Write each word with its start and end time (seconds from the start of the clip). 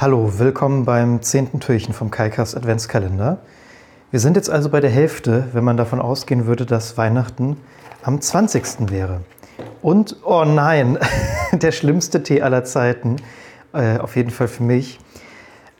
Hallo, 0.00 0.38
willkommen 0.38 0.86
beim 0.86 1.20
zehnten 1.20 1.60
Türchen 1.60 1.92
vom 1.92 2.10
Kaikast 2.10 2.56
Adventskalender. 2.56 3.36
Wir 4.10 4.18
sind 4.18 4.34
jetzt 4.34 4.48
also 4.48 4.70
bei 4.70 4.80
der 4.80 4.88
Hälfte, 4.88 5.48
wenn 5.52 5.62
man 5.62 5.76
davon 5.76 6.00
ausgehen 6.00 6.46
würde, 6.46 6.64
dass 6.64 6.96
Weihnachten 6.96 7.58
am 8.02 8.18
20. 8.18 8.90
wäre. 8.90 9.20
Und, 9.82 10.16
oh 10.24 10.46
nein, 10.46 10.96
der 11.52 11.70
schlimmste 11.70 12.22
Tee 12.22 12.40
aller 12.40 12.64
Zeiten, 12.64 13.16
äh, 13.74 13.98
auf 13.98 14.16
jeden 14.16 14.30
Fall 14.30 14.48
für 14.48 14.62
mich, 14.62 15.00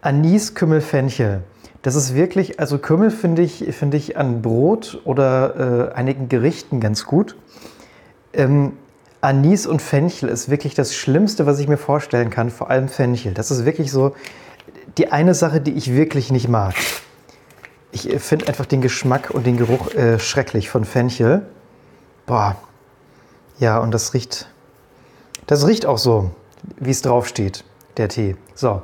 Anis 0.02 0.54
Kümmel 0.54 0.82
Fenchel. 0.82 1.42
Das 1.80 1.94
ist 1.94 2.14
wirklich, 2.14 2.60
also 2.60 2.76
Kümmel 2.76 3.10
finde 3.10 3.40
ich, 3.40 3.74
finde 3.74 3.96
ich 3.96 4.18
an 4.18 4.42
Brot 4.42 5.00
oder 5.04 5.92
äh, 5.92 5.94
einigen 5.94 6.28
Gerichten 6.28 6.80
ganz 6.80 7.06
gut. 7.06 7.36
Ähm, 8.34 8.72
Anis 9.20 9.66
und 9.66 9.82
Fenchel 9.82 10.28
ist 10.28 10.48
wirklich 10.48 10.74
das 10.74 10.94
Schlimmste, 10.94 11.46
was 11.46 11.58
ich 11.58 11.68
mir 11.68 11.76
vorstellen 11.76 12.30
kann, 12.30 12.50
vor 12.50 12.70
allem 12.70 12.88
Fenchel. 12.88 13.34
Das 13.34 13.50
ist 13.50 13.64
wirklich 13.64 13.92
so 13.92 14.14
die 14.98 15.12
eine 15.12 15.34
Sache, 15.34 15.60
die 15.60 15.72
ich 15.72 15.92
wirklich 15.94 16.32
nicht 16.32 16.48
mag. 16.48 16.74
Ich 17.92 18.10
äh, 18.10 18.18
finde 18.18 18.48
einfach 18.48 18.66
den 18.66 18.80
Geschmack 18.80 19.30
und 19.30 19.46
den 19.46 19.56
Geruch 19.56 19.94
äh, 19.94 20.18
schrecklich 20.18 20.70
von 20.70 20.84
Fenchel. 20.84 21.46
Boah. 22.26 22.56
Ja, 23.58 23.78
und 23.78 23.92
das 23.92 24.14
riecht, 24.14 24.48
das 25.46 25.66
riecht 25.66 25.84
auch 25.84 25.98
so, 25.98 26.30
wie 26.78 26.90
es 26.90 27.02
draufsteht, 27.02 27.64
der 27.98 28.08
Tee. 28.08 28.36
So. 28.54 28.82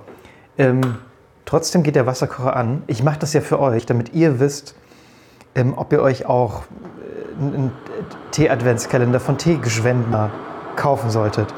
Ähm, 0.58 0.98
trotzdem 1.46 1.82
geht 1.82 1.96
der 1.96 2.06
Wasserkocher 2.06 2.54
an. 2.54 2.82
Ich 2.86 3.02
mache 3.02 3.18
das 3.18 3.32
ja 3.32 3.40
für 3.40 3.58
euch, 3.58 3.86
damit 3.86 4.12
ihr 4.12 4.38
wisst, 4.38 4.74
ähm, 5.54 5.72
ob 5.76 5.92
ihr 5.92 6.02
euch 6.02 6.26
auch 6.26 6.64
einen 7.38 7.72
Tee-Adventskalender 8.32 9.20
von 9.20 9.38
Teegeschwendner 9.38 10.30
kaufen 10.76 11.10
solltet. 11.10 11.52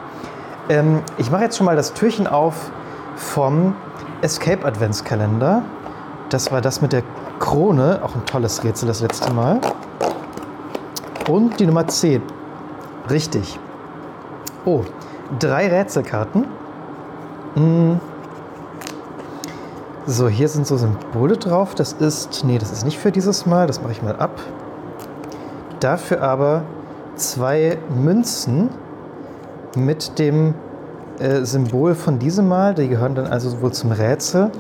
Ähm, 0.69 1.01
ich 1.19 1.31
mache 1.31 1.45
jetzt 1.45 1.57
schon 1.57 1.67
mal 1.67 1.77
das 1.77 1.93
Türchen 1.95 2.27
auf 2.27 2.71
vom 3.17 3.75
Escape 4.23 4.65
Adventskalender. 4.65 5.63
Das 6.31 6.53
war 6.53 6.61
das 6.61 6.83
mit 6.83 6.93
der 6.93 7.03
Krone, 7.39 8.01
auch 8.03 8.15
ein 8.15 8.25
tolles 8.27 8.63
Rätsel 8.65 8.89
das 8.89 9.01
letzte 9.01 9.33
Mal. 9.33 9.61
Und 11.29 11.61
die 11.61 11.67
Nummer 11.67 11.87
10. 11.87 12.23
Richtig. 13.11 13.59
Oh, 14.65 14.83
drei 15.39 15.69
Rätselkarten. 15.69 16.47
Hm. 17.55 18.01
So, 20.07 20.29
hier 20.29 20.49
sind 20.49 20.67
so 20.67 20.77
Symbole 20.77 21.37
drauf. 21.37 21.75
Das 21.75 21.93
ist, 21.93 22.45
nee, 22.45 22.59
das 22.59 22.73
ist 22.73 22.85
nicht 22.85 22.99
für 22.99 23.13
dieses 23.13 23.47
Mal. 23.47 23.67
Das 23.67 23.83
mache 23.83 23.93
ich 23.93 24.03
mal 24.03 24.17
ab. 24.17 24.41
Dafür 25.81 26.23
aber 26.23 26.63
zwei 27.17 27.79
Münzen 28.03 28.71
mit 29.77 30.19
dem 30.19 30.55
äh, 31.19 31.45
Symbol 31.45 31.95
von 31.95 32.19
diesem 32.19 32.49
Mal. 32.49 32.75
Die 32.75 32.89
gehören 32.89 33.15
dann 33.15 33.27
also 33.27 33.61
wohl 33.61 33.73
zum 33.73 33.93
Rätsel. 33.93 34.51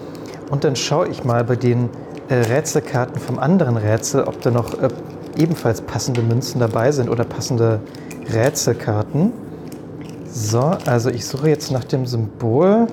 Und 0.51 0.65
dann 0.65 0.77
schaue 0.77 1.09
ich 1.09 1.25
mal 1.25 1.45
bei 1.45 1.57
den 1.57 1.91
äh, 2.29 2.35
Rätselkarten 2.35 3.21
vom 3.21 3.39
anderen 3.39 3.77
Rätsel, 3.77 4.25
ob 4.25 4.41
da 4.43 4.51
noch 4.51 4.81
äh, 4.81 4.89
ebenfalls 5.37 5.81
passende 5.81 6.23
Münzen 6.23 6.61
dabei 6.61 6.93
sind 6.93 7.09
oder 7.09 7.25
passende 7.25 7.81
Rätselkarten. 8.33 9.33
So, 10.31 10.73
also 10.87 11.11
ich 11.11 11.27
suche 11.27 11.49
jetzt 11.49 11.71
nach 11.71 11.85
dem 11.85 12.07
Symbol. 12.07 12.87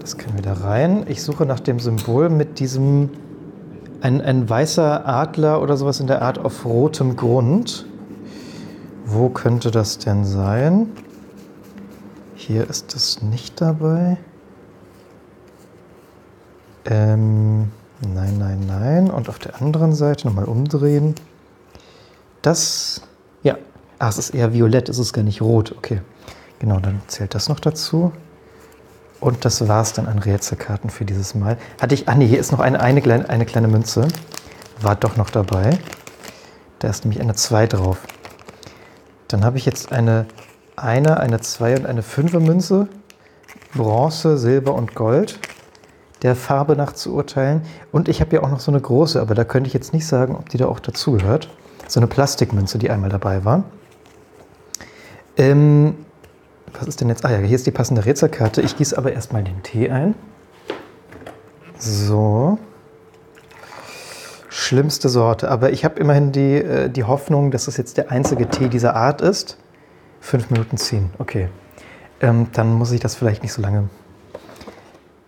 Das 0.00 0.16
können 0.16 0.34
wir 0.34 0.42
da 0.42 0.52
rein. 0.52 1.04
Ich 1.08 1.22
suche 1.22 1.44
nach 1.44 1.60
dem 1.60 1.80
Symbol 1.80 2.30
mit 2.30 2.58
diesem, 2.58 3.10
ein, 4.00 4.20
ein 4.20 4.48
weißer 4.48 5.06
Adler 5.06 5.62
oder 5.62 5.76
sowas 5.76 6.00
in 6.00 6.06
der 6.06 6.22
Art 6.22 6.38
auf 6.38 6.64
rotem 6.64 7.16
Grund. 7.16 7.86
Wo 9.04 9.28
könnte 9.28 9.70
das 9.70 9.98
denn 9.98 10.24
sein? 10.24 10.90
Hier 12.34 12.68
ist 12.68 12.94
das 12.94 13.22
nicht 13.22 13.60
dabei. 13.60 14.16
Ähm, 16.86 17.70
nein, 18.00 18.38
nein, 18.38 18.64
nein. 18.66 19.10
Und 19.10 19.28
auf 19.28 19.38
der 19.38 19.60
anderen 19.60 19.92
Seite 19.92 20.26
nochmal 20.26 20.46
umdrehen. 20.46 21.14
Das, 22.42 23.02
ja, 23.42 23.56
ah, 23.98 24.08
es 24.08 24.18
ist 24.18 24.30
eher 24.30 24.54
violett, 24.54 24.88
es 24.88 24.98
ist 24.98 25.12
gar 25.12 25.22
nicht 25.22 25.42
rot. 25.42 25.74
Okay, 25.76 26.00
genau, 26.58 26.80
dann 26.80 27.02
zählt 27.06 27.34
das 27.34 27.48
noch 27.48 27.60
dazu. 27.60 28.12
Und 29.20 29.44
das 29.44 29.68
war 29.68 29.82
es 29.82 29.92
dann 29.92 30.06
an 30.06 30.18
Rätselkarten 30.18 30.88
für 30.88 31.04
dieses 31.04 31.34
Mal. 31.34 31.58
Hatte 31.80 31.94
ich, 31.94 32.08
ah 32.08 32.14
nee, 32.14 32.26
hier 32.26 32.40
ist 32.40 32.52
noch 32.52 32.60
eine, 32.60 32.80
eine, 32.80 33.02
kleine, 33.02 33.28
eine 33.28 33.44
kleine 33.44 33.68
Münze. 33.68 34.08
War 34.80 34.96
doch 34.96 35.16
noch 35.16 35.28
dabei. 35.28 35.78
Da 36.78 36.88
ist 36.88 37.04
nämlich 37.04 37.20
eine 37.20 37.34
2 37.34 37.66
drauf. 37.66 37.98
Dann 39.28 39.44
habe 39.44 39.58
ich 39.58 39.66
jetzt 39.66 39.92
eine 39.92 40.26
Einer, 40.76 41.20
eine 41.20 41.40
2 41.40 41.76
und 41.76 41.86
eine 41.86 42.02
5 42.02 42.32
Münze. 42.34 42.88
Bronze, 43.74 44.38
Silber 44.38 44.74
und 44.74 44.94
Gold. 44.94 45.38
Der 46.22 46.34
Farbe 46.34 46.74
nach 46.74 46.94
zu 46.94 47.14
urteilen. 47.14 47.62
Und 47.92 48.08
ich 48.08 48.22
habe 48.22 48.34
ja 48.36 48.42
auch 48.42 48.50
noch 48.50 48.60
so 48.60 48.70
eine 48.70 48.80
große, 48.80 49.20
aber 49.20 49.34
da 49.34 49.44
könnte 49.44 49.68
ich 49.68 49.74
jetzt 49.74 49.92
nicht 49.92 50.06
sagen, 50.06 50.34
ob 50.34 50.48
die 50.48 50.56
da 50.56 50.66
auch 50.66 50.80
dazugehört. 50.80 51.50
So 51.86 52.00
eine 52.00 52.06
Plastikmünze, 52.06 52.78
die 52.78 52.90
einmal 52.90 53.10
dabei 53.10 53.44
war. 53.44 53.64
Ähm, 55.36 55.94
was 56.78 56.88
ist 56.88 57.00
denn 57.00 57.08
jetzt? 57.08 57.24
Ah 57.24 57.30
ja, 57.30 57.38
hier 57.38 57.56
ist 57.56 57.66
die 57.66 57.70
passende 57.70 58.04
Rätselkarte. 58.04 58.62
Ich 58.62 58.76
gieße 58.76 58.96
aber 58.96 59.12
erstmal 59.12 59.42
den 59.42 59.62
Tee 59.62 59.90
ein. 59.90 60.14
So. 61.78 62.58
Schlimmste 64.48 65.08
Sorte. 65.08 65.50
Aber 65.50 65.70
ich 65.70 65.84
habe 65.84 65.98
immerhin 65.98 66.32
die, 66.32 66.56
äh, 66.56 66.88
die 66.90 67.04
Hoffnung, 67.04 67.50
dass 67.50 67.68
es 67.68 67.76
jetzt 67.76 67.96
der 67.96 68.10
einzige 68.10 68.48
Tee 68.48 68.68
dieser 68.68 68.96
Art 68.96 69.20
ist. 69.20 69.56
Fünf 70.20 70.50
Minuten 70.50 70.76
ziehen. 70.76 71.10
Okay. 71.18 71.48
Ähm, 72.20 72.48
dann 72.52 72.74
muss 72.74 72.92
ich 72.92 73.00
das 73.00 73.14
vielleicht 73.14 73.42
nicht 73.42 73.52
so 73.52 73.62
lange 73.62 73.88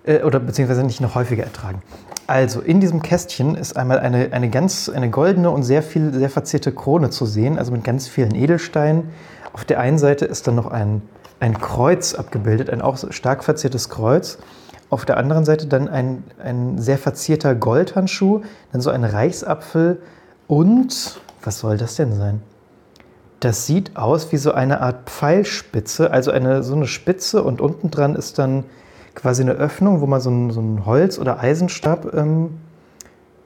äh, 0.05 0.23
oder 0.23 0.41
beziehungsweise 0.41 0.83
nicht 0.83 1.01
noch 1.01 1.15
häufiger 1.15 1.45
ertragen. 1.45 1.83
Also 2.27 2.61
in 2.61 2.81
diesem 2.81 3.03
Kästchen 3.03 3.57
ist 3.57 3.77
einmal 3.77 3.99
eine, 3.99 4.33
eine 4.33 4.49
ganz 4.49 4.89
eine 4.89 5.11
goldene 5.11 5.51
und 5.51 5.65
sehr 5.65 5.83
viel 5.83 6.13
sehr 6.15 6.31
verzierte 6.31 6.73
Krone 6.73 7.11
zu 7.11 7.27
sehen, 7.27 7.59
also 7.59 7.73
mit 7.73 7.85
ganz 7.85 8.09
vielen 8.09 8.35
Edelsteinen. 8.35 9.11
Auf 9.53 9.65
der 9.65 9.81
einen 9.81 9.99
Seite 9.99 10.25
ist 10.25 10.47
dann 10.47 10.55
noch 10.55 10.71
ein 10.71 11.03
ein 11.43 11.59
Kreuz 11.59 12.15
abgebildet, 12.15 12.71
ein 12.71 12.81
auch 12.81 12.97
stark 13.11 13.43
verziertes 13.43 13.89
Kreuz. 13.89 14.39
Auf 14.91 15.05
der 15.05 15.17
anderen 15.17 15.45
Seite 15.45 15.67
dann 15.67 15.89
ein, 15.89 16.23
ein 16.41 16.79
sehr 16.79 16.99
verzierter 16.99 17.57
Goldhandschuh, 17.57 18.43
dann 18.71 18.81
so 18.81 18.91
ein 18.91 19.03
Reichsapfel 19.03 20.01
und 20.47 21.21
was 21.43 21.59
soll 21.59 21.79
das 21.79 21.97
denn 21.97 22.15
sein? 22.15 22.43
Das 23.41 23.67
sieht 23.67 23.97
aus 23.97 24.31
wie 24.31 24.37
so 24.37 24.53
eine 24.53 24.83
Art 24.83 25.11
Pfeilspitze, 25.11 26.13
also 26.13 26.31
eine, 26.31 26.63
so 26.63 26.77
eine 26.77 26.87
Spitze 26.87 27.43
und 27.43 27.61
unten 27.61 27.91
dran 27.91 28.15
ist 28.15 28.39
dann 28.39 28.63
quasi 29.17 29.43
eine 29.43 29.55
Öffnung, 29.55 30.01
wo 30.01 30.07
man 30.07 30.21
so 30.21 30.31
ein, 30.31 30.51
so 30.53 30.63
Holz- 30.87 31.19
oder 31.19 31.41
Eisenstab 31.41 32.15
ähm, 32.15 32.61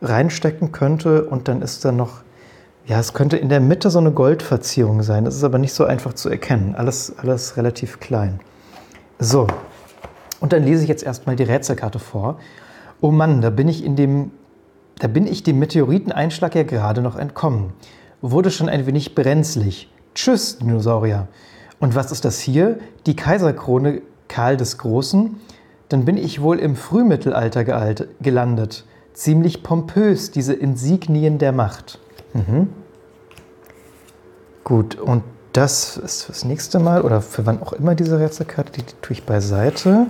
reinstecken 0.03 0.71
könnte 0.71 1.25
und 1.25 1.49
dann 1.49 1.63
ist 1.63 1.83
da 1.87 1.93
noch 1.93 2.25
ja, 2.87 3.01
es 3.01 3.13
könnte 3.13 3.37
in 3.37 3.49
der 3.49 3.61
Mitte 3.61 3.91
so 3.91 3.99
eine 3.99 4.13
Goldverzierung 4.13 5.03
sein. 5.03 5.25
Das 5.25 5.35
ist 5.35 5.45
aber 5.45 5.59
nicht 5.59 5.73
so 5.73 5.85
einfach 5.85 6.13
zu 6.13 6.29
erkennen. 6.29 6.75
Alles, 6.77 7.15
alles 7.19 7.57
relativ 7.57 7.99
klein. 7.99 8.41
So, 9.19 9.47
und 10.41 10.53
dann 10.53 10.65
lese 10.65 10.83
ich 10.83 10.89
jetzt 10.89 11.03
erstmal 11.03 11.37
die 11.37 11.43
Rätselkarte 11.43 11.99
vor. 11.99 12.39
Oh 13.01 13.11
Mann, 13.11 13.41
da 13.41 13.51
bin 13.51 13.69
ich 13.69 13.85
in 13.85 13.97
dem, 13.97 14.31
da 14.99 15.09
bin 15.09 15.27
ich 15.27 15.43
dem 15.43 15.59
Meteoriteneinschlag 15.59 16.55
ja 16.55 16.63
gerade 16.63 17.03
noch 17.03 17.17
entkommen. 17.17 17.73
Wurde 18.23 18.51
schon 18.51 18.69
ein 18.69 18.87
wenig 18.87 19.15
brenzlig. 19.15 19.91
Tschüss, 20.15 20.59
Dinosaurier. 20.59 21.29
Und 21.81 21.95
was 21.95 22.13
ist 22.13 22.25
das 22.25 22.39
hier? 22.39 22.79
Die 23.07 23.17
Kaiserkrone 23.17 24.03
Karl 24.29 24.57
des 24.57 24.79
Großen? 24.79 25.37
Dann 25.89 26.05
bin 26.05 26.17
ich 26.17 26.41
wohl 26.41 26.59
im 26.59 26.77
Frühmittelalter 26.77 27.65
gelandet. 28.21 28.85
Ziemlich 29.13 29.63
pompös, 29.63 30.31
diese 30.31 30.55
Insignien 30.55 31.39
der 31.39 31.53
Macht. 31.53 31.99
Mhm. 32.37 32.69
Gut, 34.65 34.97
und 34.97 35.23
das 35.53 35.97
ist 35.97 36.29
das 36.29 36.45
nächste 36.45 36.79
Mal 36.79 37.03
oder 37.03 37.23
für 37.23 37.47
wann 37.47 37.63
auch 37.63 37.73
immer 37.73 37.95
diese 37.95 38.19
Rätselkarte, 38.19 38.73
die, 38.73 38.83
die 38.83 38.95
tue 39.01 39.13
ich 39.13 39.25
beiseite. 39.25 40.07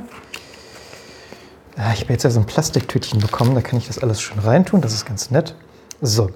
Ah, 1.77 1.93
ich 1.93 2.01
habe 2.01 2.13
jetzt 2.13 2.23
ja 2.23 2.31
so 2.31 2.41
ein 2.41 2.47
Plastiktütchen 2.47 3.21
bekommen, 3.21 3.55
da 3.55 3.61
kann 3.61 3.79
ich 3.79 3.87
das 3.87 3.99
alles 3.99 4.21
schon 4.21 4.39
reintun, 4.39 4.81
das 4.81 4.95
ist 4.95 5.05
ganz 5.05 5.31
nett. 5.31 5.55
So, 6.01 6.31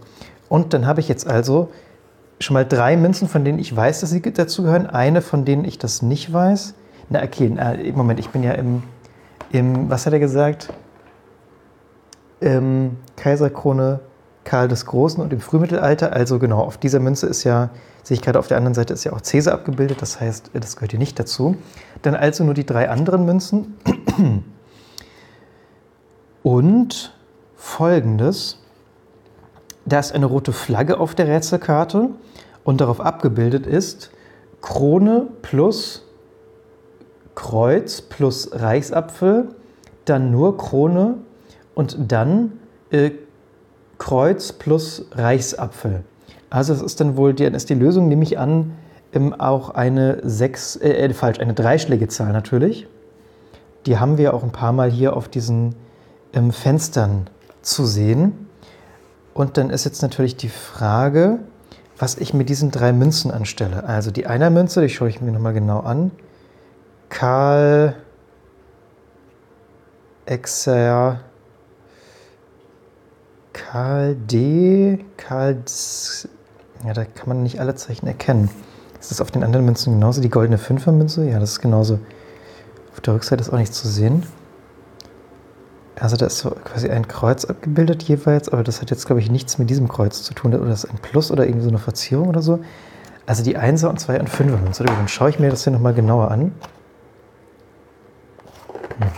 und 0.48 0.74
dann 0.74 0.86
habe 0.86 1.00
ich 1.00 1.08
jetzt 1.08 1.26
also 1.26 1.70
schon 2.40 2.54
mal 2.54 2.66
drei 2.66 2.96
Münzen, 2.96 3.28
von 3.28 3.44
denen 3.44 3.58
ich 3.58 3.74
weiß, 3.74 4.00
dass 4.00 4.10
sie 4.10 4.20
dazugehören. 4.20 4.86
Eine, 4.86 5.22
von 5.22 5.44
denen 5.44 5.64
ich 5.64 5.78
das 5.78 6.02
nicht 6.02 6.32
weiß. 6.32 6.74
Na, 7.08 7.22
okay, 7.22 7.50
na, 7.52 7.74
Moment, 7.94 8.20
ich 8.20 8.30
bin 8.30 8.42
ja 8.42 8.52
im, 8.52 8.82
im 9.50 9.90
was 9.90 10.06
hat 10.06 10.12
er 10.12 10.20
gesagt? 10.20 10.72
Ähm, 12.40 12.96
Kaiserkrone 13.16 14.00
Karl 14.44 14.68
des 14.68 14.86
Großen 14.86 15.22
und 15.22 15.32
im 15.32 15.40
Frühmittelalter. 15.40 16.12
Also 16.12 16.38
genau, 16.38 16.60
auf 16.60 16.78
dieser 16.78 17.00
Münze 17.00 17.26
ist 17.26 17.44
ja, 17.44 17.70
sehe 18.02 18.14
ich 18.14 18.22
gerade 18.22 18.38
auf 18.38 18.48
der 18.48 18.56
anderen 18.56 18.74
Seite, 18.74 18.94
ist 18.94 19.04
ja 19.04 19.12
auch 19.12 19.20
Caesar 19.22 19.54
abgebildet. 19.54 20.02
Das 20.02 20.20
heißt, 20.20 20.50
das 20.54 20.76
gehört 20.76 20.92
hier 20.92 20.98
nicht 20.98 21.18
dazu. 21.18 21.56
Dann 22.02 22.14
also 22.14 22.44
nur 22.44 22.54
die 22.54 22.66
drei 22.66 22.88
anderen 22.88 23.24
Münzen. 23.24 23.76
Und 26.42 27.14
folgendes. 27.56 28.58
Da 29.84 29.98
ist 29.98 30.12
eine 30.12 30.26
rote 30.26 30.52
Flagge 30.52 30.98
auf 30.98 31.14
der 31.14 31.26
Rätselkarte 31.28 32.10
und 32.64 32.80
darauf 32.80 33.00
abgebildet 33.00 33.66
ist 33.66 34.10
Krone 34.60 35.28
plus 35.42 36.06
Kreuz 37.34 38.02
plus 38.02 38.50
Reichsapfel 38.52 39.48
dann 40.04 40.30
nur 40.30 40.56
Krone 40.56 41.18
und 41.74 41.96
dann 42.12 42.58
äh, 42.90 43.12
Kreuz 44.00 44.52
plus 44.52 45.04
Reichsapfel. 45.12 46.02
Also 46.48 46.72
das 46.72 46.82
ist 46.82 47.00
dann 47.00 47.16
wohl 47.16 47.34
die, 47.34 47.44
ist 47.44 47.70
die 47.70 47.74
Lösung, 47.74 48.08
nehme 48.08 48.24
ich 48.24 48.38
an, 48.38 48.72
auch 49.38 49.70
eine 49.70 50.18
sechs, 50.22 50.74
äh, 50.74 50.90
äh, 50.90 51.14
falsch, 51.14 51.38
eine 51.38 51.54
dreischlägige 51.54 52.08
Zahl 52.08 52.32
natürlich. 52.32 52.88
Die 53.86 53.98
haben 53.98 54.18
wir 54.18 54.34
auch 54.34 54.42
ein 54.42 54.52
paar 54.52 54.72
Mal 54.72 54.90
hier 54.90 55.16
auf 55.16 55.28
diesen 55.28 55.74
ähm, 56.32 56.50
Fenstern 56.50 57.28
zu 57.62 57.84
sehen. 57.86 58.48
Und 59.34 59.58
dann 59.58 59.70
ist 59.70 59.84
jetzt 59.84 60.02
natürlich 60.02 60.36
die 60.36 60.48
Frage, 60.48 61.40
was 61.98 62.16
ich 62.16 62.32
mit 62.32 62.48
diesen 62.48 62.70
drei 62.70 62.92
Münzen 62.92 63.30
anstelle. 63.30 63.84
Also 63.84 64.10
die 64.10 64.26
eine 64.26 64.50
Münze, 64.50 64.80
die 64.80 64.88
schaue 64.88 65.08
ich 65.08 65.20
mir 65.20 65.30
nochmal 65.30 65.52
genau 65.52 65.80
an. 65.80 66.10
Karl 67.10 67.96
Exer 70.24 71.20
Karl 73.52 74.14
D. 74.14 75.04
Karl. 75.16 75.58
Ja, 76.86 76.92
da 76.92 77.04
kann 77.04 77.28
man 77.28 77.42
nicht 77.42 77.60
alle 77.60 77.74
Zeichen 77.74 78.06
erkennen. 78.06 78.50
Ist 79.00 79.10
das 79.10 79.20
auf 79.20 79.30
den 79.30 79.44
anderen 79.44 79.64
Münzen 79.64 79.94
genauso? 79.94 80.20
Die 80.20 80.28
goldene 80.28 80.58
Fünfermünze? 80.58 81.28
Ja, 81.28 81.38
das 81.38 81.52
ist 81.52 81.60
genauso. 81.60 81.98
Auf 82.92 83.00
der 83.00 83.14
Rückseite 83.14 83.42
ist 83.42 83.50
auch 83.50 83.58
nicht 83.58 83.74
zu 83.74 83.88
sehen. 83.88 84.24
Also 85.96 86.16
da 86.16 86.26
ist 86.26 86.38
so 86.38 86.50
quasi 86.50 86.88
ein 86.88 87.08
Kreuz 87.08 87.44
abgebildet 87.44 88.02
jeweils, 88.04 88.48
aber 88.48 88.64
das 88.64 88.80
hat 88.80 88.90
jetzt, 88.90 89.06
glaube 89.06 89.20
ich, 89.20 89.30
nichts 89.30 89.58
mit 89.58 89.68
diesem 89.68 89.88
Kreuz 89.88 90.22
zu 90.22 90.32
tun. 90.32 90.54
Oder 90.54 90.70
das 90.70 90.84
ist 90.84 90.90
ein 90.90 90.98
Plus 90.98 91.30
oder 91.30 91.44
irgendwie 91.44 91.64
so 91.64 91.68
eine 91.68 91.78
Verzierung 91.78 92.28
oder 92.28 92.40
so. 92.40 92.60
Also 93.26 93.44
die 93.44 93.58
1er 93.58 93.88
und 93.88 94.00
2 94.00 94.20
und 94.20 94.30
5er 94.30 94.56
Münze. 94.56 94.84
Dann 94.84 95.08
schaue 95.08 95.30
ich 95.30 95.38
mir 95.38 95.50
das 95.50 95.64
hier 95.64 95.72
nochmal 95.72 95.94
genauer 95.94 96.30
an. 96.30 96.52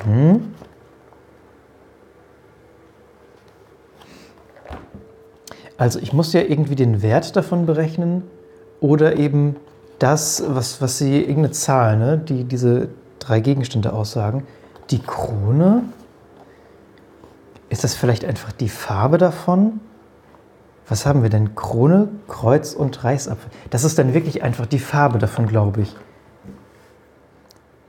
Mhm. 0.07 0.52
Also 5.83 5.99
ich 5.99 6.13
muss 6.13 6.33
ja 6.33 6.43
irgendwie 6.43 6.77
den 6.77 7.03
Wert 7.03 7.35
davon 7.35 7.67
berechnen 7.67 8.23
oder 8.79 9.17
eben 9.17 9.57
das, 9.99 10.45
was, 10.47 10.81
was 10.81 10.99
sie, 10.99 11.19
irgendeine 11.19 11.51
Zahl, 11.51 11.99
ne, 11.99 12.19
die 12.19 12.45
diese 12.45 12.91
drei 13.19 13.41
Gegenstände 13.41 13.93
aussagen. 13.93 14.47
Die 14.91 15.01
Krone, 15.01 15.83
ist 17.69 17.83
das 17.83 17.97
vielleicht 17.97 18.25
einfach 18.25 18.53
die 18.53 18.69
Farbe 18.69 19.19
davon? 19.19 19.81
Was 20.87 21.05
haben 21.05 21.25
wir 21.25 21.31
denn? 21.31 21.57
Krone, 21.57 22.11
Kreuz 22.29 22.75
und 22.75 23.03
Reichsapfel. 23.03 23.51
Das 23.71 23.83
ist 23.83 23.99
dann 23.99 24.15
wirklich 24.15 24.45
einfach 24.45 24.67
die 24.67 24.79
Farbe 24.79 25.19
davon, 25.19 25.49
glaube 25.49 25.81
ich. 25.81 25.97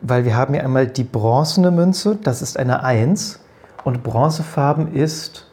Weil 0.01 0.25
wir 0.25 0.35
haben 0.35 0.55
hier 0.55 0.63
einmal 0.63 0.87
die 0.87 1.03
bronzene 1.03 1.69
Münze, 1.69 2.17
das 2.23 2.41
ist 2.41 2.57
eine 2.57 2.83
1. 2.83 3.39
Und 3.83 4.01
bronzefarben 4.01 4.95
ist 4.95 5.45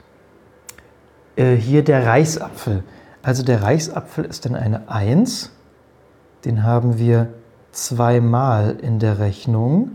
äh, 1.40 1.56
hier 1.56 1.82
der 1.82 2.06
Reichsapfel. 2.06 2.84
Also 3.22 3.42
der 3.42 3.62
Reichsapfel 3.62 4.25
ist 4.25 4.44
dann 4.44 4.54
eine 4.54 4.88
1. 4.90 5.50
Den 6.44 6.62
haben 6.62 6.98
wir 6.98 7.28
zweimal 7.72 8.76
in 8.81 8.98
der 8.98 9.19
Rechnung. 9.19 9.92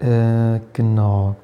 Äh, 0.00 0.60
genau. 0.72 1.36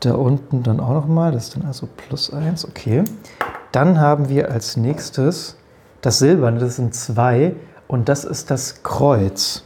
Da 0.00 0.14
unten 0.14 0.62
dann 0.62 0.80
auch 0.80 0.92
nochmal, 0.92 1.32
das 1.32 1.48
ist 1.48 1.56
dann 1.56 1.66
also 1.66 1.88
plus 1.96 2.32
1, 2.32 2.64
okay. 2.66 3.04
Dann 3.72 4.00
haben 4.00 4.28
wir 4.28 4.50
als 4.50 4.76
nächstes 4.76 5.56
das 6.00 6.18
Silberne, 6.18 6.60
das 6.60 6.76
sind 6.76 6.94
2 6.94 7.54
und 7.88 8.08
das 8.08 8.24
ist 8.24 8.50
das 8.50 8.82
Kreuz. 8.82 9.64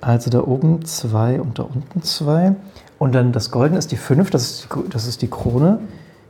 Also 0.00 0.30
da 0.30 0.42
oben 0.42 0.84
2 0.84 1.40
und 1.40 1.58
da 1.58 1.64
unten 1.64 2.02
2. 2.02 2.56
Und 2.98 3.14
dann 3.14 3.32
das 3.32 3.50
Goldene 3.50 3.78
ist 3.78 3.92
die 3.92 3.96
5, 3.96 4.30
das 4.30 4.42
ist 4.42 4.64
die, 4.64 4.88
das 4.88 5.06
ist 5.06 5.22
die 5.22 5.28
Krone. 5.28 5.80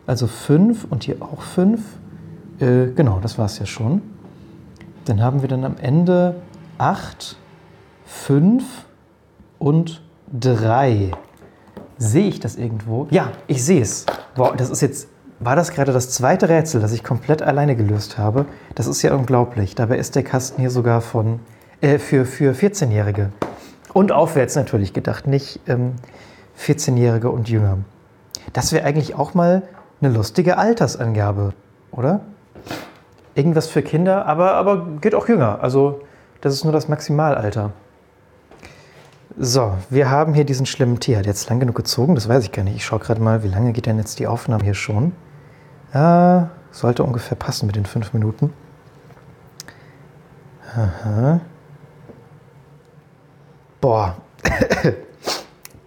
Also 0.07 0.27
5 0.27 0.87
und 0.91 1.05
hier 1.05 1.17
auch 1.21 1.43
5. 1.43 1.81
Äh, 2.61 2.87
genau, 2.95 3.21
das 3.21 3.39
war 3.39 3.47
es 3.47 3.59
ja 3.59 3.67
schon. 3.67 4.03
Dann 5.05 5.23
haben 5.23 5.43
wir 5.43 5.49
dann 5.49 5.65
am 5.65 5.77
Ende 5.81 6.37
8, 6.79 7.37
5 8.05 8.65
und 9.59 10.03
3. 10.39 11.13
Sehe 11.99 12.29
ich 12.29 12.41
das 12.41 12.57
irgendwo? 12.57 13.09
Ja, 13.11 13.33
ich 13.47 13.65
sehe 13.65 13.81
es. 13.81 14.07
Wow, 14.37 14.55
das 14.57 14.71
ist 14.71 14.83
jetzt. 14.83 15.09
War 15.41 15.55
das 15.55 15.71
gerade 15.71 15.93
das 15.93 16.11
zweite 16.11 16.49
Rätsel, 16.49 16.81
das 16.81 16.93
ich 16.93 17.05
komplett 17.05 17.43
alleine 17.43 17.77
gelöst 17.77 18.19
habe? 18.19 18.47
Das 18.75 18.89
ist 18.89 19.03
ja 19.03 19.15
unglaublich. 19.15 19.77
Dabei 19.77 19.97
ist 19.97 20.17
der 20.17 20.25
Kasten 20.25 20.61
hier 20.61 20.71
sogar 20.71 21.01
von 21.01 21.39
äh, 21.81 21.99
für, 21.99 22.25
für 22.25 22.55
14-Jährige. 22.55 23.31
Und 23.93 24.11
aufwärts 24.11 24.57
natürlich 24.57 24.93
gedacht, 24.93 25.27
nicht 25.27 25.61
ähm, 25.69 25.93
14-Jährige 26.59 27.31
und 27.31 27.49
jünger. 27.49 27.79
Das 28.53 28.73
wäre 28.73 28.85
eigentlich 28.85 29.15
auch 29.15 29.35
mal 29.35 29.63
eine 30.01 30.13
lustige 30.13 30.59
Altersangabe, 30.59 31.53
oder? 31.91 32.21
Irgendwas 33.35 33.69
für 33.69 33.83
Kinder, 33.83 34.27
aber, 34.27 34.53
aber 34.55 34.87
geht 35.01 35.15
auch 35.15 35.29
jünger. 35.29 35.63
Also 35.63 36.01
das 36.41 36.55
ist 36.55 36.65
nur 36.65 36.73
das 36.73 36.89
Maximalalter. 36.89 37.73
So, 39.37 39.75
wir 39.89 40.11
haben 40.11 40.35
hier 40.35 40.45
diesen 40.45 40.67
schlimmen 40.67 40.99
Tee. 40.99 41.17
Hat 41.17 41.27
jetzt 41.27 41.49
lang 41.49 41.61
genug 41.61 41.77
gezogen? 41.77 42.17
Das 42.17 42.29
weiß 42.29 42.45
ich 42.45 42.53
gar 42.53 42.65
nicht. 42.65 42.77
Ich 42.77 42.85
schaue 42.85 42.99
gerade 42.99 43.21
mal, 43.21 43.45
wie 43.45 43.49
lange 43.49 43.73
geht 43.73 43.87
denn 43.87 43.99
jetzt 43.99 44.19
die 44.19 44.27
Aufnahme 44.27 44.65
hier 44.65 44.75
schon? 44.75 45.13
Ja, 45.95 46.51
sollte 46.73 47.05
ungefähr 47.05 47.37
passen 47.37 47.67
mit 47.67 47.77
den 47.77 47.87
fünf 47.87 48.13
Minuten. 48.13 48.53
Aha. 50.75 51.41
Boah, 53.81 54.17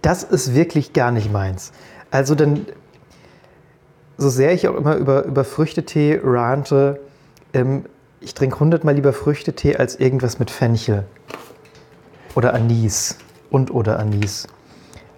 das 0.02 0.24
ist 0.24 0.54
wirklich 0.54 0.92
gar 0.92 1.10
nicht 1.12 1.32
meins. 1.32 1.72
Also 2.10 2.34
dann, 2.34 2.66
so 4.18 4.28
sehr 4.28 4.52
ich 4.52 4.68
auch 4.68 4.74
immer 4.74 4.96
über, 4.96 5.24
über 5.24 5.44
Früchtetee 5.44 6.20
rante, 6.22 7.00
ähm, 7.54 7.86
ich 8.20 8.34
trinke 8.34 8.60
hundertmal 8.60 8.94
lieber 8.94 9.12
Früchtetee 9.12 9.76
als 9.76 9.96
irgendwas 9.96 10.38
mit 10.38 10.50
Fenchel 10.50 11.04
oder 12.34 12.54
Anis 12.54 13.16
und 13.50 13.72
oder 13.72 13.98
Anis. 13.98 14.46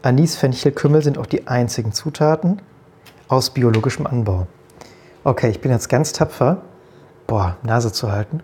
Anis, 0.02 0.36
Fenchel, 0.36 0.72
Kümmel 0.72 1.02
sind 1.02 1.18
auch 1.18 1.26
die 1.26 1.46
einzigen 1.46 1.92
Zutaten 1.92 2.60
aus 3.28 3.50
biologischem 3.50 4.06
Anbau. 4.06 4.46
Okay, 5.22 5.50
ich 5.50 5.60
bin 5.60 5.70
jetzt 5.70 5.88
ganz 5.88 6.12
tapfer. 6.12 6.62
Boah, 7.26 7.56
Nase 7.62 7.90
zu 7.90 8.12
halten. 8.12 8.42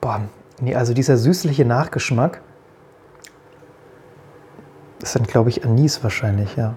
Boah, 0.00 0.22
nee, 0.60 0.74
also 0.74 0.94
dieser 0.94 1.16
süßliche 1.16 1.64
Nachgeschmack 1.64 2.40
ist 5.02 5.16
dann, 5.16 5.24
glaube 5.24 5.50
ich, 5.50 5.64
Anis 5.64 6.02
wahrscheinlich, 6.02 6.56
ja. 6.56 6.76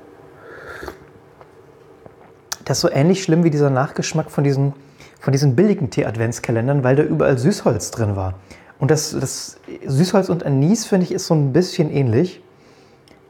Das 2.66 2.78
ist 2.78 2.82
so 2.82 2.92
ähnlich 2.92 3.24
schlimm 3.24 3.44
wie 3.44 3.50
dieser 3.50 3.70
Nachgeschmack 3.70 4.30
von 4.30 4.44
diesen 4.44 4.74
von 5.20 5.32
diesen 5.32 5.56
billigen 5.56 5.90
Tee-Adventskalendern, 5.90 6.84
weil 6.84 6.96
da 6.96 7.04
überall 7.04 7.38
Süßholz 7.38 7.92
drin 7.92 8.16
war. 8.16 8.36
Und 8.80 8.92
das, 8.92 9.12
das 9.12 9.58
Süßholz 9.86 10.30
und 10.30 10.46
Anis, 10.46 10.86
finde 10.86 11.06
ich, 11.06 11.12
ist 11.12 11.28
so 11.28 11.34
ein 11.34 11.54
bisschen 11.54 11.92
ähnlich. 11.92 12.42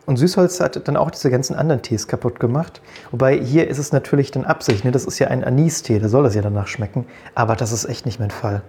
Und 0.06 0.18
Süßholz 0.18 0.60
hat 0.60 0.88
dann 0.88 0.96
auch 0.96 1.12
diese 1.12 1.30
ganzen 1.30 1.56
anderen 1.56 1.82
Tees 1.82 2.08
kaputt 2.08 2.40
gemacht. 2.40 2.82
Wobei 3.12 3.38
hier 3.38 3.68
ist 3.68 3.78
es 3.78 3.92
natürlich 3.92 4.32
dann 4.32 4.46
Absicht. 4.46 4.86
Ne? 4.86 4.92
Das 4.92 5.06
ist 5.06 5.20
ja 5.20 5.28
ein 5.28 5.44
Anis-Tee, 5.44 6.00
da 6.00 6.08
soll 6.08 6.24
das 6.24 6.36
ja 6.36 6.42
danach 6.42 6.68
schmecken. 6.68 7.06
Aber 7.36 7.56
das 7.56 7.72
ist 7.72 7.86
echt 7.86 8.06
nicht 8.06 8.20
mein 8.20 8.32
Fall. 8.32 8.62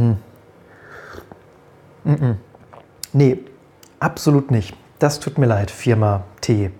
Hm. 0.00 0.16
Mm 2.04 2.14
-mm. 2.14 2.36
Nee, 3.12 3.38
absolut 3.98 4.50
nicht. 4.50 4.74
Das 4.98 5.20
tut 5.20 5.36
mir 5.36 5.46
leid, 5.46 5.70
Firma 5.70 6.24
Tee. 6.40 6.70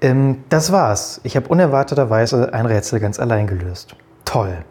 Ähm, 0.00 0.44
das 0.48 0.72
war's. 0.72 1.20
Ich 1.22 1.36
habe 1.36 1.48
unerwarteterweise 1.48 2.52
ein 2.52 2.66
Rätsel 2.66 2.98
ganz 2.98 3.20
allein 3.20 3.46
gelöst. 3.46 3.94
Toll. 4.24 4.64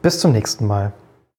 Bis 0.00 0.20
zum 0.20 0.32
nächsten 0.32 0.66
Mal. 0.66 0.92